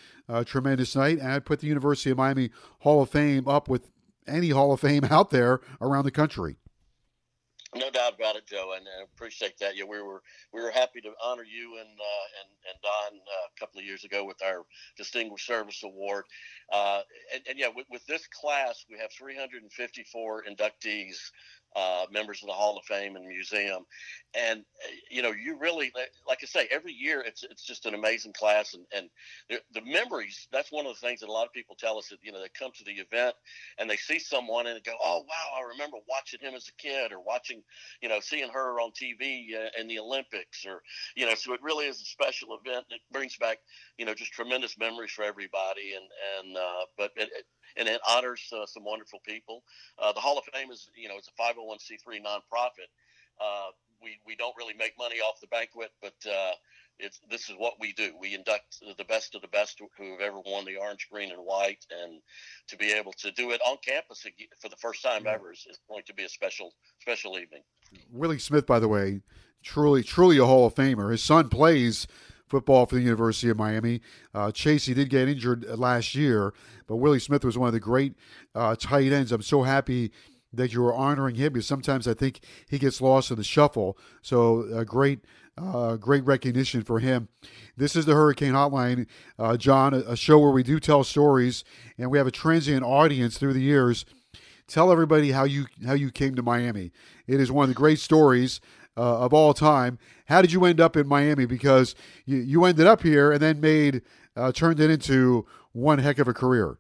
tremendous 0.46 0.94
night. 0.96 1.18
And 1.18 1.32
I 1.32 1.38
put 1.38 1.60
the 1.60 1.66
University 1.66 2.10
of 2.10 2.16
Miami 2.16 2.50
Hall 2.80 3.02
of 3.02 3.10
Fame 3.10 3.48
up 3.48 3.68
with 3.68 3.90
any 4.26 4.50
Hall 4.50 4.72
of 4.72 4.80
Fame 4.80 5.04
out 5.10 5.30
there 5.30 5.60
around 5.80 6.04
the 6.04 6.10
country. 6.10 6.56
No 7.76 7.88
doubt 7.88 8.14
about 8.16 8.34
it, 8.34 8.48
Joe, 8.48 8.74
and 8.76 8.84
I 8.84 9.04
appreciate 9.04 9.56
that. 9.60 9.76
Yeah, 9.76 9.84
we 9.84 10.02
were 10.02 10.22
we 10.52 10.60
were 10.60 10.72
happy 10.72 11.00
to 11.02 11.12
honor 11.22 11.44
you 11.44 11.78
and 11.78 11.88
uh, 11.88 12.26
and 12.40 12.50
and 12.68 12.82
Don 12.82 13.20
uh, 13.20 13.46
a 13.46 13.60
couple 13.60 13.78
of 13.78 13.86
years 13.86 14.02
ago 14.02 14.24
with 14.24 14.42
our 14.42 14.64
Distinguished 14.96 15.46
Service 15.46 15.80
Award, 15.84 16.24
uh, 16.72 17.02
and, 17.32 17.42
and, 17.48 17.58
yeah, 17.58 17.68
with, 17.74 17.86
with, 17.88 18.04
this 18.06 18.26
class 18.28 18.84
we 18.90 18.98
have 18.98 19.12
354 19.12 20.44
inductees 20.50 21.16
uh, 21.76 22.06
members 22.10 22.42
of 22.42 22.48
the 22.48 22.52
Hall 22.52 22.76
of 22.76 22.84
Fame 22.84 23.16
and 23.16 23.26
Museum. 23.26 23.84
And 24.34 24.60
uh, 24.60 24.90
you 25.10 25.22
know, 25.22 25.32
you 25.32 25.58
really, 25.58 25.92
like 26.26 26.38
I 26.42 26.46
say, 26.46 26.68
every 26.70 26.92
year 26.92 27.20
it's 27.20 27.42
it's 27.42 27.64
just 27.64 27.86
an 27.86 27.94
amazing 27.94 28.32
class, 28.32 28.74
and 28.74 28.84
and 28.96 29.08
the, 29.48 29.80
memories. 29.84 30.46
That's 30.52 30.70
one 30.70 30.86
of 30.86 30.94
the 30.94 31.06
things 31.06 31.20
that 31.20 31.28
a 31.28 31.32
lot 31.32 31.46
of 31.46 31.52
people 31.52 31.74
tell 31.78 31.98
us 31.98 32.08
that 32.08 32.18
you 32.22 32.30
know 32.30 32.40
they 32.40 32.48
come 32.56 32.70
to 32.76 32.84
the 32.84 32.92
event 32.92 33.34
and 33.78 33.90
they 33.90 33.96
see 33.96 34.18
someone 34.18 34.66
and 34.66 34.76
they 34.76 34.80
go, 34.80 34.96
oh 35.02 35.24
wow, 35.26 35.58
I 35.58 35.68
remember 35.68 35.96
watching 36.08 36.40
him 36.40 36.54
as 36.54 36.68
a 36.68 36.82
kid, 36.82 37.12
or 37.12 37.20
watching, 37.20 37.62
you 38.00 38.08
know, 38.08 38.20
seeing 38.20 38.50
her 38.50 38.80
on 38.80 38.92
TV 38.92 39.54
uh, 39.54 39.80
in 39.80 39.88
the 39.88 39.98
Olympics, 39.98 40.64
or 40.64 40.82
you 41.16 41.26
know, 41.26 41.34
so 41.34 41.52
it 41.52 41.62
really 41.62 41.86
is 41.86 42.00
a 42.00 42.04
special 42.04 42.58
event. 42.64 42.84
It 42.90 43.00
brings 43.12 43.36
back 43.36 43.58
you 43.98 44.06
know 44.06 44.14
just 44.14 44.32
tremendous 44.32 44.78
memories 44.78 45.10
for 45.10 45.24
everybody, 45.24 45.94
and 45.96 46.46
and 46.46 46.56
uh, 46.56 46.84
but 46.96 47.10
it, 47.16 47.30
and 47.76 47.88
it 47.88 48.00
honors 48.08 48.42
uh, 48.52 48.66
some 48.66 48.84
wonderful 48.84 49.20
people. 49.26 49.62
Uh, 49.98 50.12
the 50.12 50.20
Hall 50.20 50.38
of 50.38 50.44
Fame 50.52 50.70
is, 50.70 50.88
you 50.96 51.08
know, 51.08 51.16
it's 51.16 51.28
a 51.28 51.42
501c3 51.42 52.20
nonprofit. 52.20 52.90
Uh, 53.40 53.70
we, 54.02 54.18
we 54.26 54.36
don't 54.36 54.54
really 54.56 54.74
make 54.74 54.94
money 54.98 55.16
off 55.16 55.40
the 55.40 55.46
banquet, 55.46 55.90
but 56.00 56.14
uh, 56.30 56.52
it's 56.98 57.20
this 57.30 57.48
is 57.48 57.56
what 57.58 57.74
we 57.80 57.92
do. 57.92 58.12
We 58.18 58.34
induct 58.34 58.82
the 58.96 59.04
best 59.04 59.34
of 59.34 59.42
the 59.42 59.48
best 59.48 59.80
who 59.98 60.10
have 60.12 60.20
ever 60.20 60.40
won 60.44 60.64
the 60.64 60.76
orange, 60.76 61.08
green, 61.10 61.30
and 61.30 61.40
white, 61.40 61.84
and 62.02 62.20
to 62.68 62.76
be 62.76 62.92
able 62.92 63.12
to 63.12 63.30
do 63.32 63.50
it 63.50 63.60
on 63.66 63.78
campus 63.84 64.26
for 64.60 64.68
the 64.68 64.76
first 64.76 65.02
time 65.02 65.26
ever 65.26 65.52
is, 65.52 65.66
is 65.68 65.78
going 65.88 66.02
to 66.06 66.14
be 66.14 66.24
a 66.24 66.28
special 66.28 66.72
special 67.00 67.38
evening. 67.38 67.62
Willie 68.12 68.38
Smith, 68.38 68.66
by 68.66 68.78
the 68.78 68.88
way, 68.88 69.22
truly 69.62 70.02
truly 70.02 70.38
a 70.38 70.44
Hall 70.44 70.66
of 70.66 70.74
Famer. 70.74 71.10
His 71.10 71.22
son 71.22 71.48
plays 71.48 72.06
football 72.50 72.84
for 72.84 72.96
the 72.96 73.02
University 73.02 73.48
of 73.48 73.56
Miami. 73.56 74.00
Uh, 74.34 74.48
Chasey 74.48 74.94
did 74.94 75.08
get 75.08 75.28
injured 75.28 75.64
last 75.78 76.14
year, 76.14 76.52
but 76.86 76.96
Willie 76.96 77.20
Smith 77.20 77.44
was 77.44 77.56
one 77.56 77.68
of 77.68 77.72
the 77.72 77.80
great 77.80 78.14
uh, 78.54 78.74
tight 78.78 79.12
ends. 79.12 79.32
I'm 79.32 79.40
so 79.40 79.62
happy 79.62 80.10
that 80.52 80.72
you 80.72 80.82
were 80.82 80.92
honoring 80.92 81.36
him 81.36 81.52
because 81.52 81.66
sometimes 81.66 82.08
I 82.08 82.14
think 82.14 82.40
he 82.68 82.78
gets 82.78 83.00
lost 83.00 83.30
in 83.30 83.36
the 83.36 83.44
shuffle. 83.44 83.96
So 84.20 84.66
a 84.74 84.84
great, 84.84 85.20
uh, 85.56 85.96
great 85.96 86.24
recognition 86.24 86.82
for 86.82 86.98
him. 86.98 87.28
This 87.76 87.94
is 87.94 88.04
the 88.04 88.14
Hurricane 88.14 88.52
Hotline, 88.52 89.06
uh, 89.38 89.56
John, 89.56 89.94
a 89.94 90.16
show 90.16 90.40
where 90.40 90.50
we 90.50 90.64
do 90.64 90.80
tell 90.80 91.04
stories, 91.04 91.62
and 91.96 92.10
we 92.10 92.18
have 92.18 92.26
a 92.26 92.32
transient 92.32 92.84
audience 92.84 93.38
through 93.38 93.52
the 93.52 93.60
years. 93.60 94.04
Tell 94.70 94.92
everybody 94.92 95.32
how 95.32 95.42
you 95.42 95.66
how 95.84 95.94
you 95.94 96.12
came 96.12 96.36
to 96.36 96.42
Miami. 96.42 96.92
It 97.26 97.40
is 97.40 97.50
one 97.50 97.64
of 97.64 97.68
the 97.70 97.74
great 97.74 97.98
stories 97.98 98.60
uh, 98.96 99.18
of 99.18 99.34
all 99.34 99.52
time. 99.52 99.98
How 100.26 100.42
did 100.42 100.52
you 100.52 100.64
end 100.64 100.80
up 100.80 100.96
in 100.96 101.08
Miami? 101.08 101.44
Because 101.44 101.96
you, 102.24 102.36
you 102.36 102.64
ended 102.64 102.86
up 102.86 103.02
here 103.02 103.32
and 103.32 103.42
then 103.42 103.60
made 103.60 104.02
uh, 104.36 104.52
turned 104.52 104.78
it 104.78 104.88
into 104.88 105.44
one 105.72 105.98
heck 105.98 106.20
of 106.20 106.28
a 106.28 106.32
career. 106.32 106.78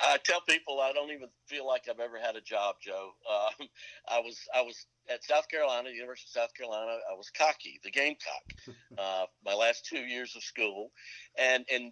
I 0.00 0.18
tell 0.22 0.40
people 0.42 0.80
I 0.80 0.92
don't 0.92 1.10
even 1.10 1.28
feel 1.46 1.66
like 1.66 1.88
I've 1.90 1.98
ever 1.98 2.16
had 2.16 2.36
a 2.36 2.40
job, 2.40 2.76
Joe. 2.80 3.10
Um, 3.28 3.66
I 4.08 4.20
was 4.20 4.38
I 4.54 4.62
was 4.62 4.86
at 5.12 5.24
South 5.24 5.48
Carolina, 5.48 5.90
University 5.90 6.28
of 6.28 6.42
South 6.42 6.54
Carolina. 6.54 6.98
I 7.10 7.14
was 7.16 7.28
cocky, 7.30 7.80
the 7.82 7.90
Gamecock, 7.90 8.44
uh, 8.98 9.24
my 9.44 9.54
last 9.54 9.84
two 9.84 9.98
years 9.98 10.36
of 10.36 10.44
school, 10.44 10.92
and 11.36 11.64
and 11.72 11.90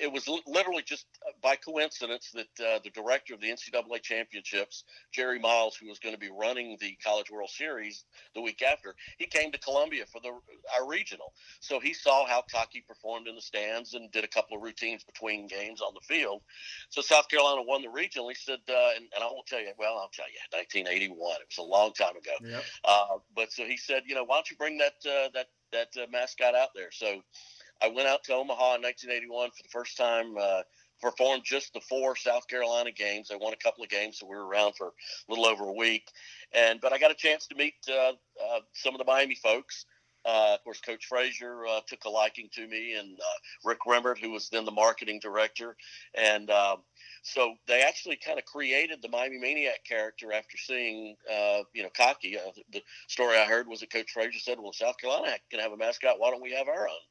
it 0.00 0.12
was 0.12 0.28
literally 0.46 0.82
just 0.82 1.06
uh, 1.26 1.32
by 1.42 1.56
coincidence 1.56 2.32
that 2.34 2.64
uh, 2.64 2.78
the 2.82 2.90
director 2.90 3.34
of 3.34 3.40
the 3.40 3.48
NCAA 3.48 4.02
championships, 4.02 4.84
Jerry 5.12 5.38
Miles, 5.38 5.76
who 5.76 5.88
was 5.88 5.98
going 5.98 6.14
to 6.14 6.20
be 6.20 6.30
running 6.30 6.76
the 6.80 6.96
College 7.04 7.30
World 7.30 7.50
Series 7.50 8.04
the 8.34 8.40
week 8.40 8.62
after, 8.62 8.94
he 9.18 9.26
came 9.26 9.52
to 9.52 9.58
Columbia 9.58 10.04
for 10.06 10.20
the 10.20 10.30
our 10.78 10.88
regional. 10.88 11.32
So 11.60 11.80
he 11.80 11.92
saw 11.94 12.26
how 12.26 12.44
Cocky 12.50 12.84
performed 12.86 13.28
in 13.28 13.34
the 13.34 13.42
stands 13.42 13.94
and 13.94 14.10
did 14.10 14.24
a 14.24 14.28
couple 14.28 14.56
of 14.56 14.62
routines 14.62 15.04
between 15.04 15.46
games 15.46 15.80
on 15.80 15.94
the 15.94 16.00
field. 16.00 16.42
So 16.88 17.00
South 17.00 17.28
Carolina 17.28 17.62
won 17.62 17.82
the 17.82 17.90
regional. 17.90 18.28
He 18.28 18.34
said, 18.34 18.60
uh, 18.68 18.90
and, 18.96 19.06
and, 19.14 19.22
I 19.22 19.26
won't 19.26 19.46
tell 19.46 19.60
you. 19.60 19.72
Well, 19.78 19.96
I'll 19.98 20.10
tell 20.12 20.26
you, 20.26 20.38
1981. 20.50 21.36
It 21.40 21.46
was 21.48 21.58
a 21.58 21.62
long 21.62 21.92
time 21.92 22.16
ago. 22.16 22.32
Yep. 22.42 22.64
Uh, 22.84 23.18
but 23.34 23.52
so 23.52 23.64
he 23.64 23.76
said, 23.76 24.02
you 24.06 24.14
know, 24.14 24.24
why 24.24 24.36
don't 24.36 24.50
you 24.50 24.56
bring 24.56 24.78
that 24.78 24.94
uh, 25.06 25.28
that 25.34 25.46
that 25.72 25.88
uh, 26.00 26.06
mascot 26.10 26.54
out 26.54 26.70
there? 26.74 26.90
So 26.90 27.22
I 27.82 27.88
went 27.88 28.08
out 28.08 28.24
to 28.24 28.34
Omaha 28.34 28.76
in 28.76 28.82
1981 28.82 29.50
for 29.50 29.62
the 29.62 29.68
first 29.68 29.96
time. 29.96 30.36
Uh, 30.40 30.62
performed 31.00 31.42
just 31.44 31.74
the 31.74 31.80
four 31.80 32.16
South 32.16 32.46
Carolina 32.48 32.90
games. 32.90 33.30
I 33.30 33.36
won 33.36 33.52
a 33.52 33.56
couple 33.56 33.84
of 33.84 33.90
games, 33.90 34.18
so 34.18 34.26
we 34.26 34.36
were 34.36 34.46
around 34.46 34.74
for 34.74 34.88
a 34.88 34.92
little 35.28 35.44
over 35.44 35.64
a 35.64 35.72
week. 35.72 36.08
And 36.52 36.80
but 36.80 36.92
I 36.92 36.98
got 36.98 37.10
a 37.10 37.14
chance 37.14 37.46
to 37.48 37.54
meet 37.56 37.74
uh, 37.88 38.12
uh, 38.42 38.60
some 38.72 38.94
of 38.94 38.98
the 38.98 39.04
Miami 39.04 39.34
folks. 39.34 39.84
Uh, 40.26 40.54
of 40.54 40.64
course, 40.64 40.80
Coach 40.80 41.04
Fraser 41.04 41.66
uh, 41.66 41.80
took 41.86 42.06
a 42.06 42.08
liking 42.08 42.48
to 42.54 42.66
me, 42.66 42.94
and 42.94 43.18
uh, 43.20 43.38
Rick 43.62 43.80
Remmert, 43.86 44.18
who 44.18 44.30
was 44.30 44.48
then 44.48 44.64
the 44.64 44.70
marketing 44.70 45.20
director, 45.20 45.76
and 46.14 46.50
um, 46.50 46.78
so 47.22 47.54
they 47.68 47.82
actually 47.82 48.16
kind 48.16 48.38
of 48.38 48.46
created 48.46 49.02
the 49.02 49.08
Miami 49.10 49.38
Maniac 49.38 49.84
character 49.86 50.32
after 50.32 50.56
seeing, 50.56 51.16
uh, 51.30 51.60
you 51.74 51.82
know, 51.82 51.90
Cocky. 51.94 52.38
The, 52.72 52.80
story 53.08 53.36
I 53.36 53.44
heard 53.44 53.68
was 53.68 53.80
that 53.80 53.92
Coach 53.92 54.12
Fraser 54.12 54.38
said, 54.38 54.58
"Well, 54.58 54.72
South 54.72 54.96
Carolina 54.96 55.36
can 55.50 55.60
have 55.60 55.72
a 55.72 55.76
mascot. 55.76 56.18
Why 56.18 56.30
don't 56.30 56.42
we 56.42 56.52
have 56.52 56.68
our 56.68 56.88
own?" 56.88 57.04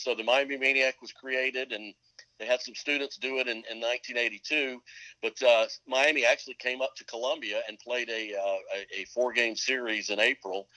So 0.00 0.14
the 0.14 0.24
Miami 0.24 0.56
Maniac 0.56 1.00
was 1.00 1.12
created, 1.12 1.72
and 1.72 1.94
they 2.38 2.46
had 2.46 2.62
some 2.62 2.74
students 2.74 3.16
do 3.16 3.38
it 3.38 3.48
in, 3.48 3.58
in 3.70 3.80
1982. 3.80 4.80
But 5.22 5.42
uh, 5.42 5.66
Miami 5.86 6.24
actually 6.24 6.54
came 6.54 6.80
up 6.80 6.94
to 6.96 7.04
Columbia 7.04 7.60
and 7.68 7.78
played 7.78 8.08
a, 8.08 8.34
uh, 8.34 8.58
a, 8.76 9.02
a 9.02 9.04
four 9.14 9.32
game 9.32 9.54
series 9.54 10.10
in 10.10 10.18
April. 10.18 10.68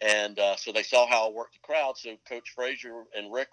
And 0.00 0.38
uh, 0.38 0.56
so 0.56 0.72
they 0.72 0.82
saw 0.82 1.06
how 1.06 1.28
I 1.28 1.30
worked 1.30 1.54
the 1.54 1.60
crowd. 1.60 1.98
So 1.98 2.16
Coach 2.26 2.52
Fraser 2.54 3.04
and 3.14 3.30
Rick 3.32 3.48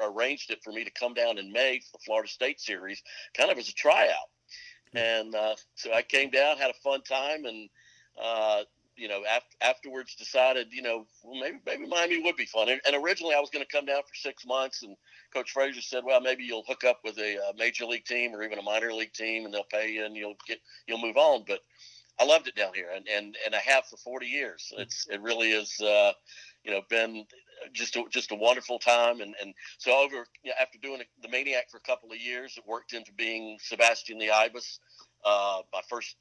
arranged 0.00 0.50
it 0.52 0.62
for 0.62 0.72
me 0.72 0.84
to 0.84 0.90
come 0.92 1.12
down 1.12 1.38
in 1.38 1.52
May 1.52 1.80
for 1.80 1.98
the 1.98 2.04
Florida 2.04 2.28
State 2.28 2.60
series, 2.60 3.02
kind 3.36 3.50
of 3.50 3.58
as 3.58 3.68
a 3.68 3.74
tryout. 3.74 4.30
And 4.94 5.34
uh, 5.34 5.56
so 5.74 5.92
I 5.92 6.02
came 6.02 6.30
down, 6.30 6.58
had 6.58 6.70
a 6.70 6.80
fun 6.84 7.02
time, 7.02 7.46
and 7.46 7.68
uh, 8.22 8.62
you 8.96 9.08
know, 9.08 9.22
after, 9.28 9.56
afterwards 9.60 10.14
decided, 10.14 10.68
you 10.72 10.82
know, 10.82 11.06
well, 11.24 11.40
maybe 11.40 11.58
maybe 11.66 11.86
Miami 11.86 12.22
would 12.22 12.36
be 12.36 12.46
fun. 12.46 12.68
And, 12.68 12.80
and 12.86 12.96
originally 13.04 13.34
I 13.34 13.40
was 13.40 13.50
going 13.50 13.64
to 13.64 13.70
come 13.70 13.86
down 13.86 14.02
for 14.02 14.14
six 14.14 14.44
months, 14.46 14.82
and 14.82 14.96
Coach 15.32 15.50
Fraser 15.50 15.80
said, 15.80 16.04
well, 16.04 16.20
maybe 16.20 16.44
you'll 16.44 16.64
hook 16.66 16.84
up 16.84 17.00
with 17.04 17.18
a, 17.18 17.36
a, 17.36 17.56
major 17.56 17.84
league 17.86 18.04
team 18.04 18.34
or 18.34 18.42
even 18.42 18.58
a 18.58 18.62
minor 18.62 18.92
league 18.92 19.12
team, 19.12 19.44
and 19.44 19.54
they'll 19.54 19.64
pay 19.64 19.90
you, 19.90 20.04
and 20.04 20.16
you'll 20.16 20.36
get 20.46 20.58
you'll 20.86 21.00
move 21.00 21.16
on. 21.16 21.44
But 21.46 21.60
I 22.20 22.24
loved 22.24 22.48
it 22.48 22.54
down 22.54 22.74
here, 22.74 22.88
and 22.94 23.06
and, 23.08 23.36
and 23.44 23.54
I 23.54 23.58
have 23.58 23.86
for 23.86 23.96
40 23.96 24.26
years. 24.26 24.72
It's 24.76 25.06
it 25.08 25.20
really 25.22 25.52
is, 25.52 25.80
uh, 25.80 26.12
you 26.64 26.70
know, 26.70 26.82
been 26.90 27.24
just 27.72 27.96
a, 27.96 28.04
just 28.10 28.32
a 28.32 28.36
wonderful 28.36 28.78
time. 28.78 29.20
And 29.20 29.34
and 29.40 29.54
so 29.78 29.96
over 29.96 30.26
you 30.42 30.50
know, 30.50 30.54
after 30.60 30.78
doing 30.78 31.02
the 31.22 31.28
Maniac 31.28 31.70
for 31.70 31.78
a 31.78 31.80
couple 31.80 32.12
of 32.12 32.18
years, 32.18 32.54
it 32.56 32.64
worked 32.66 32.92
into 32.92 33.12
being 33.12 33.58
Sebastian 33.60 34.18
the 34.18 34.30
Ibis. 34.30 34.80
Uh, 35.24 35.62
my 35.72 35.80
first 35.88 36.16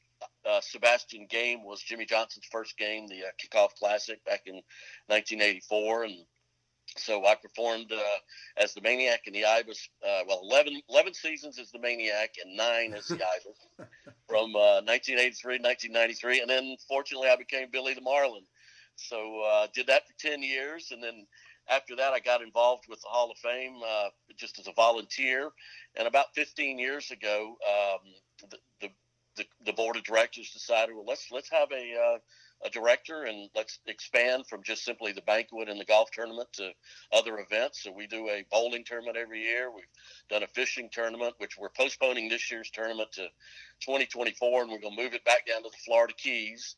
uh, 0.49 0.61
Sebastian 0.61 1.27
game 1.29 1.63
was 1.63 1.81
Jimmy 1.81 2.05
Johnson's 2.05 2.47
first 2.51 2.77
game, 2.77 3.07
the 3.07 3.21
uh, 3.23 3.31
kickoff 3.39 3.75
classic 3.75 4.23
back 4.25 4.41
in 4.45 4.55
1984, 5.07 6.03
and 6.05 6.15
so 6.97 7.25
I 7.25 7.35
performed 7.35 7.91
uh, 7.91 8.17
as 8.57 8.73
the 8.73 8.81
Maniac 8.81 9.21
in 9.25 9.33
the 9.33 9.45
Ibis. 9.45 9.89
Uh, 10.05 10.21
well, 10.27 10.41
11, 10.43 10.81
11, 10.89 11.13
seasons 11.13 11.57
as 11.59 11.71
the 11.71 11.79
Maniac 11.79 12.35
and 12.43 12.55
nine 12.55 12.93
as 12.93 13.07
the 13.07 13.15
Ibis 13.35 13.87
from 14.27 14.53
1983 14.53 15.55
uh, 15.55 15.63
1993, 15.63 16.41
and 16.41 16.49
then 16.49 16.75
fortunately 16.87 17.29
I 17.29 17.35
became 17.35 17.69
Billy 17.71 17.93
the 17.93 18.01
Marlin. 18.01 18.43
So 18.95 19.41
uh, 19.41 19.67
did 19.73 19.87
that 19.87 20.07
for 20.07 20.13
10 20.19 20.43
years, 20.43 20.89
and 20.91 21.01
then 21.01 21.25
after 21.69 21.95
that, 21.95 22.11
I 22.13 22.19
got 22.19 22.41
involved 22.41 22.85
with 22.89 23.01
the 23.01 23.07
Hall 23.07 23.31
of 23.31 23.37
Fame 23.37 23.79
uh, 23.87 24.09
just 24.37 24.59
as 24.59 24.67
a 24.67 24.73
volunteer. 24.73 25.49
And 25.95 26.07
about 26.07 26.33
15 26.35 26.77
years 26.77 27.11
ago, 27.11 27.55
um, 27.67 27.99
the, 29.41 29.65
the 29.71 29.73
board 29.73 29.95
of 29.95 30.03
directors 30.03 30.51
decided, 30.51 30.95
well, 30.95 31.05
let's 31.07 31.31
let's 31.31 31.49
have 31.49 31.71
a 31.71 32.15
uh, 32.15 32.17
a 32.63 32.69
director 32.69 33.23
and 33.23 33.49
let's 33.55 33.79
expand 33.87 34.45
from 34.47 34.61
just 34.63 34.85
simply 34.85 35.11
the 35.11 35.21
banquet 35.23 35.67
and 35.67 35.79
the 35.79 35.85
golf 35.85 36.11
tournament 36.11 36.47
to 36.53 36.71
other 37.11 37.39
events. 37.39 37.81
So 37.83 37.91
we 37.91 38.05
do 38.05 38.29
a 38.29 38.45
bowling 38.51 38.83
tournament 38.85 39.17
every 39.17 39.41
year. 39.41 39.71
We've 39.73 39.83
done 40.29 40.43
a 40.43 40.47
fishing 40.47 40.89
tournament, 40.91 41.33
which 41.39 41.57
we're 41.57 41.69
postponing 41.69 42.29
this 42.29 42.51
year's 42.51 42.69
tournament 42.69 43.11
to 43.13 43.23
2024, 43.81 44.61
and 44.61 44.71
we're 44.71 44.79
going 44.79 44.95
to 44.95 45.03
move 45.03 45.13
it 45.13 45.25
back 45.25 45.47
down 45.47 45.63
to 45.63 45.69
the 45.69 45.77
Florida 45.85 46.13
Keys. 46.15 46.75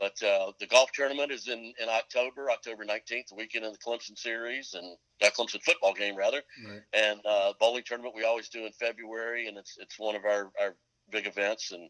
But 0.00 0.22
uh, 0.22 0.52
the 0.60 0.66
golf 0.66 0.92
tournament 0.92 1.32
is 1.32 1.48
in, 1.48 1.74
in 1.82 1.88
October, 1.88 2.50
October 2.50 2.84
19th, 2.84 3.28
the 3.28 3.34
weekend 3.34 3.64
of 3.64 3.72
the 3.72 3.78
Clemson 3.78 4.16
series 4.16 4.74
and 4.74 4.96
that 5.20 5.32
uh, 5.32 5.42
Clemson 5.42 5.60
football 5.62 5.92
game 5.92 6.16
rather. 6.16 6.40
Right. 6.64 6.82
And 6.92 7.20
uh, 7.26 7.52
bowling 7.58 7.82
tournament 7.84 8.14
we 8.14 8.24
always 8.24 8.48
do 8.48 8.64
in 8.64 8.72
February, 8.72 9.48
and 9.48 9.58
it's 9.58 9.76
it's 9.78 9.98
one 9.98 10.14
of 10.14 10.24
our, 10.24 10.52
our 10.60 10.76
big 11.10 11.26
events. 11.26 11.72
And, 11.72 11.88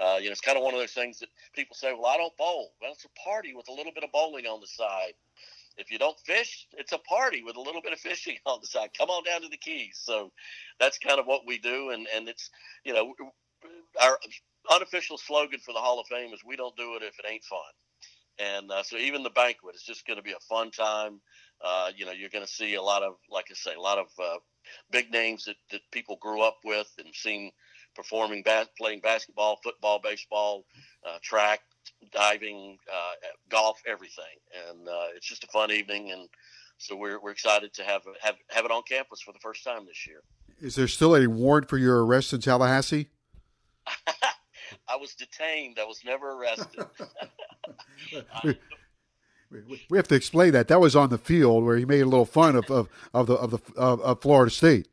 uh, 0.00 0.18
you 0.18 0.26
know, 0.26 0.32
it's 0.32 0.40
kind 0.40 0.58
of 0.58 0.64
one 0.64 0.74
of 0.74 0.80
those 0.80 0.92
things 0.92 1.18
that 1.20 1.28
people 1.54 1.76
say, 1.76 1.92
well, 1.92 2.06
I 2.06 2.16
don't 2.16 2.36
bowl. 2.36 2.72
Well, 2.80 2.92
it's 2.92 3.04
a 3.04 3.20
party 3.28 3.54
with 3.54 3.68
a 3.68 3.72
little 3.72 3.92
bit 3.92 4.04
of 4.04 4.12
bowling 4.12 4.46
on 4.46 4.60
the 4.60 4.66
side. 4.66 5.14
If 5.78 5.90
you 5.90 5.98
don't 5.98 6.18
fish, 6.20 6.66
it's 6.72 6.92
a 6.92 6.98
party 6.98 7.42
with 7.42 7.56
a 7.56 7.60
little 7.60 7.82
bit 7.82 7.92
of 7.92 7.98
fishing 8.10 8.36
on 8.46 8.58
the 8.60 8.66
side. 8.66 8.90
Come 8.96 9.10
on 9.10 9.24
down 9.24 9.42
to 9.42 9.48
the 9.48 9.56
Keys. 9.56 10.00
So 10.02 10.32
that's 10.80 10.98
kind 10.98 11.20
of 11.20 11.26
what 11.26 11.46
we 11.46 11.58
do. 11.58 11.90
And, 11.90 12.06
and 12.14 12.28
it's, 12.28 12.50
you 12.84 12.94
know, 12.94 13.14
our 14.00 14.18
unofficial 14.74 15.18
slogan 15.18 15.60
for 15.60 15.72
the 15.72 15.80
Hall 15.80 16.00
of 16.00 16.06
Fame 16.06 16.32
is 16.32 16.40
we 16.44 16.56
don't 16.56 16.76
do 16.76 16.94
it 16.96 17.02
if 17.02 17.18
it 17.18 17.30
ain't 17.30 17.44
fun. 17.44 17.60
And 18.38 18.70
uh, 18.70 18.82
so 18.82 18.96
even 18.96 19.22
the 19.22 19.30
banquet 19.30 19.74
is 19.74 19.82
just 19.82 20.06
going 20.06 20.18
to 20.18 20.22
be 20.22 20.32
a 20.32 20.40
fun 20.48 20.70
time. 20.70 21.20
Uh, 21.64 21.90
you 21.96 22.04
know, 22.04 22.12
you're 22.12 22.28
going 22.28 22.44
to 22.44 22.50
see 22.50 22.74
a 22.74 22.82
lot 22.82 23.02
of, 23.02 23.14
like 23.30 23.46
I 23.50 23.54
say, 23.54 23.74
a 23.74 23.80
lot 23.80 23.98
of 23.98 24.06
uh, 24.22 24.38
big 24.90 25.10
names 25.10 25.44
that, 25.46 25.56
that 25.70 25.80
people 25.90 26.18
grew 26.20 26.42
up 26.42 26.58
with 26.64 26.88
and 26.98 27.14
seen 27.14 27.50
performing, 27.96 28.42
bas- 28.42 28.68
playing 28.78 29.00
basketball, 29.00 29.58
football, 29.62 29.98
baseball, 30.02 30.64
uh, 31.08 31.18
track, 31.22 31.60
diving, 32.12 32.78
uh, 32.92 33.12
golf, 33.48 33.80
everything. 33.86 34.24
And 34.68 34.86
uh, 34.88 35.06
it's 35.16 35.26
just 35.26 35.44
a 35.44 35.48
fun 35.48 35.72
evening, 35.72 36.12
and 36.12 36.28
so 36.78 36.94
we're 36.94 37.20
we're 37.20 37.30
excited 37.30 37.72
to 37.74 37.82
have 37.82 38.02
have 38.20 38.36
have 38.50 38.64
it 38.64 38.70
on 38.70 38.82
campus 38.88 39.22
for 39.22 39.32
the 39.32 39.38
first 39.40 39.64
time 39.64 39.86
this 39.86 40.06
year. 40.06 40.20
Is 40.60 40.74
there 40.74 40.88
still 40.88 41.16
a 41.16 41.26
warrant 41.26 41.68
for 41.68 41.78
your 41.78 42.04
arrest 42.04 42.32
in 42.32 42.40
Tallahassee? 42.40 43.08
I 44.88 44.96
was 44.96 45.14
detained. 45.14 45.78
I 45.80 45.84
was 45.84 46.00
never 46.04 46.32
arrested. 46.32 46.86
we 49.90 49.96
have 49.96 50.08
to 50.08 50.14
explain 50.14 50.52
that. 50.52 50.68
That 50.68 50.80
was 50.80 50.96
on 50.96 51.10
the 51.10 51.18
field 51.18 51.64
where 51.64 51.76
he 51.76 51.84
made 51.84 52.00
a 52.00 52.06
little 52.06 52.24
fun 52.24 52.56
of, 52.56 52.70
of, 52.70 52.88
of 53.12 53.26
the 53.26 53.34
of 53.34 53.50
the 53.50 53.58
of, 53.76 54.00
of 54.00 54.22
Florida 54.22 54.50
State. 54.50 54.88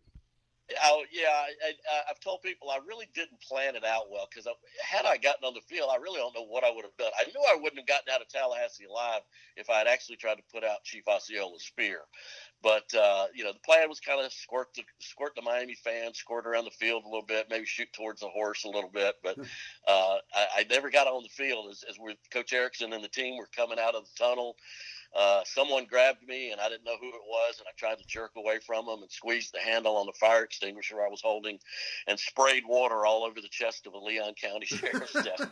Oh 0.84 1.04
yeah, 1.12 1.28
I, 1.28 2.08
have 2.08 2.20
told 2.22 2.42
people 2.42 2.70
I 2.70 2.80
really 2.88 3.08
didn't 3.14 3.42
plan 3.42 3.76
it 3.76 3.84
out 3.84 4.10
well 4.10 4.28
because 4.30 4.48
had 4.82 5.06
I 5.06 5.18
gotten 5.18 5.44
on 5.44 5.54
the 5.54 5.62
field, 5.62 5.90
I 5.92 5.98
really 5.98 6.20
don't 6.20 6.34
know 6.34 6.46
what 6.46 6.64
I 6.64 6.72
would 6.72 6.86
have 6.86 6.96
done. 6.98 7.12
I 7.20 7.26
knew 7.26 7.44
I 7.52 7.56
wouldn't 7.56 7.80
have 7.80 7.88
gotten 7.88 8.14
out 8.14 8.22
of 8.22 8.30
Tallahassee 8.30 8.86
alive 8.86 9.22
if 9.58 9.70
I 9.70 9.80
had 9.80 9.88
actually 9.88 10.16
tried 10.18 10.36
to 10.36 10.44
put 10.52 10.64
out 10.64 10.84
Chief 10.86 11.04
Osceola's 11.06 11.66
spear. 11.66 12.00
But 12.62 12.94
uh, 12.94 13.26
you 13.36 13.44
know, 13.44 13.52
the 13.52 13.60
plan 13.60 13.90
was 13.90 14.00
kind 14.00 14.26
of 14.26 14.32
squirt 14.32 14.70
the 14.74 14.84
squirt 15.00 15.36
the 15.36 15.42
Miami 15.42 15.76
fans, 15.76 16.18
squirt 16.18 16.48
around 16.48 16.64
the 16.64 16.72
field 16.72 17.04
a 17.04 17.10
little 17.10 17.26
bit, 17.26 17.48
maybe 17.50 17.66
shoot 17.66 17.92
towards 17.92 18.22
the 18.22 18.30
horse 18.30 18.64
a 18.64 18.70
little 18.70 18.90
bit. 18.90 19.16
But 19.22 19.38
uh, 19.88 20.18
I, 20.34 20.48
I 20.60 20.66
never 20.70 20.90
got 20.90 21.08
on 21.08 21.24
the 21.24 21.30
field 21.30 21.72
as, 21.72 21.84
as 21.90 22.00
we 22.00 22.16
Coach 22.32 22.54
Erickson 22.54 22.94
and 22.94 23.04
the 23.04 23.10
team 23.10 23.38
were 23.38 23.50
coming 23.54 23.80
out 23.80 23.96
of 23.96 24.06
the 24.06 24.24
tunnel 24.24 24.56
uh, 25.16 25.42
someone 25.46 25.86
grabbed 25.86 26.28
me 26.28 26.52
and 26.52 26.60
I 26.60 26.70
didn't 26.70 26.86
know 26.86 26.98
who 27.00 27.10
it 27.10 27.22
was, 27.28 27.60
and 27.60 27.68
I 27.68 27.72
tried 27.78 28.00
to 28.00 28.08
jerk 28.08 28.32
away 28.36 28.60
from 28.60 28.86
them 28.86 29.02
and 29.02 29.12
squeezed 29.12 29.54
the 29.54 29.60
handle 29.60 29.98
on 29.98 30.06
the 30.06 30.14
fire 30.14 30.44
extinguisher 30.44 31.02
I 31.02 31.10
was 31.10 31.22
holding, 31.22 31.60
and 32.08 32.20
sprayed 32.20 32.64
water 32.68 33.06
all 33.06 33.24
over 33.24 33.40
the 33.42 33.50
chest 33.50 33.88
of 33.88 33.94
a 33.94 34.00
Leon 34.00 34.34
County 34.42 34.66
sheriff's 34.66 35.14
deputy. 35.14 35.52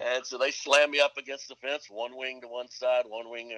And 0.00 0.26
so 0.26 0.38
they 0.38 0.50
slammed 0.50 0.90
me 0.90 1.00
up 1.00 1.16
against 1.16 1.48
the 1.48 1.56
fence, 1.56 1.86
one 1.88 2.16
wing 2.16 2.40
to 2.40 2.48
one 2.48 2.68
side, 2.70 3.04
one 3.06 3.30
wing 3.30 3.52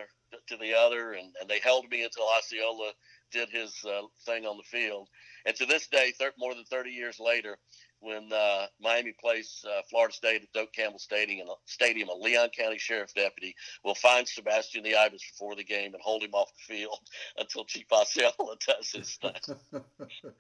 to 0.49 0.57
the 0.57 0.75
other, 0.75 1.13
and, 1.13 1.33
and 1.41 1.49
they 1.49 1.61
held 1.61 1.89
me 1.91 2.03
until 2.03 2.27
Osceola 2.37 2.93
did 3.31 3.49
his 3.51 3.75
uh, 3.85 4.03
thing 4.27 4.45
on 4.45 4.57
the 4.57 4.63
field. 4.65 5.09
And 5.47 5.57
to 5.57 5.67
this 5.67 5.87
day, 5.89 6.13
thir- 6.19 6.33
more 6.39 6.55
than 6.55 6.65
30 6.65 6.91
years 6.91 7.19
later, 7.21 7.59
when 8.05 8.31
uh, 8.33 8.67
Miami 8.81 9.15
plays 9.19 9.65
uh, 9.67 9.81
Florida 9.89 10.15
State 10.15 10.43
at 10.43 10.53
Doak 10.53 10.73
Campbell 10.73 10.99
Stadium, 10.99 11.49
Stadium, 11.65 12.11
a 12.11 12.15
Leon 12.15 12.51
County 12.57 12.79
Sheriff 12.79 13.15
deputy 13.15 13.57
will 13.83 13.95
find 13.95 14.29
Sebastian 14.29 14.83
the 14.83 14.95
Ibis 14.95 15.23
before 15.33 15.57
the 15.57 15.65
game 15.65 15.95
and 15.95 16.03
hold 16.03 16.23
him 16.23 16.35
off 16.35 16.51
the 16.53 16.75
field 16.75 16.99
until 17.39 17.65
Chief 17.65 17.87
Osceola 17.91 18.57
does 18.67 18.91
his 18.91 19.17
thing. 19.17 19.83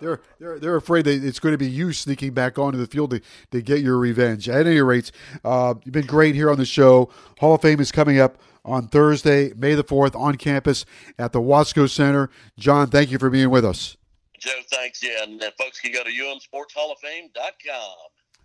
they're, 0.00 0.20
they're, 0.40 0.58
they're 0.58 0.76
afraid 0.76 1.04
that 1.04 1.24
it's 1.24 1.38
going 1.38 1.54
to 1.54 1.58
be 1.58 1.70
you 1.70 1.92
sneaking 1.92 2.32
back 2.34 2.58
onto 2.58 2.78
the 2.78 2.86
field 2.86 3.10
to, 3.10 3.20
to 3.52 3.62
get 3.62 3.80
your 3.80 3.98
revenge. 3.98 4.48
At 4.48 4.66
any 4.66 4.80
rate, 4.80 5.12
uh, 5.44 5.74
you've 5.84 5.94
been 5.94 6.06
great 6.06 6.34
here 6.34 6.50
on 6.50 6.58
the 6.58 6.66
show. 6.66 7.08
Hall 7.38 7.54
of 7.54 7.62
Fame 7.62 7.80
is 7.80 7.92
coming 7.92 8.18
up 8.18 8.38
on 8.64 8.88
Thursday, 8.88 9.52
May 9.56 9.74
the 9.74 9.84
4th, 9.84 10.16
on 10.16 10.36
campus 10.36 10.84
at 11.18 11.32
the 11.32 11.40
Watsco 11.40 11.88
Center. 11.88 12.30
John, 12.58 12.88
thank 12.90 13.12
you 13.12 13.18
for 13.18 13.30
being 13.30 13.48
with 13.48 13.64
us. 13.64 13.96
Joe, 14.38 14.60
thanks. 14.70 15.02
Yeah, 15.02 15.22
and 15.22 15.42
uh, 15.42 15.50
folks 15.58 15.80
can 15.80 15.92
go 15.92 16.02
to 16.04 16.10
umsportshalloffame.com. 16.10 17.96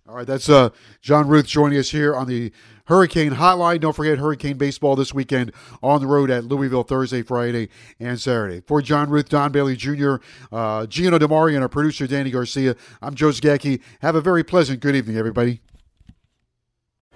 All 0.10 0.16
right, 0.16 0.26
that's 0.26 0.50
uh, 0.50 0.70
John 1.02 1.28
Routh 1.28 1.46
joining 1.46 1.78
us 1.78 1.92
here 1.92 2.16
on 2.16 2.28
the 2.28 2.52
Hurricane 2.86 3.34
Hotline. 3.34 3.80
Don't 3.80 3.96
forget 3.96 4.18
Hurricane 4.18 4.58
Baseball 4.58 4.96
this 4.96 5.14
weekend 5.14 5.52
on 5.84 6.02
the 6.02 6.08
road 6.08 6.32
at 6.32 6.44
Louisville 6.44 6.84
Thursday, 6.84 7.22
Friday, 7.22 7.70
and 8.00 8.20
Saturday. 8.20 8.62
For 8.66 8.82
John 8.82 9.10
Routh, 9.12 9.30
Don 9.30 9.52
Bailey 9.52 9.76
Jr., 9.76 10.16
uh, 10.52 10.88
Gino 10.88 11.20
DeMari, 11.20 11.54
and 11.54 11.62
our 11.62 11.70
producer 11.70 12.08
Danny 12.08 12.32
Garcia, 12.32 12.76
I'm 13.02 13.14
Joe 13.14 13.30
Zagacki. 13.30 13.80
Have 14.02 14.16
a 14.16 14.22
very 14.22 14.44
pleasant 14.44 14.80
good 14.80 14.96
evening, 14.96 15.18
everybody. 15.18 15.62